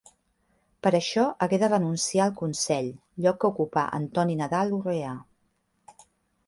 Per 0.85 0.91
això 0.99 1.25
hagué 1.47 1.59
de 1.63 1.69
renunciar 1.73 2.25
al 2.25 2.33
Consell, 2.41 2.89
lloc 3.27 3.39
que 3.45 3.51
ocupà 3.55 3.85
Antoni 4.01 4.39
Nadal 4.43 4.77
Urrea. 4.81 5.15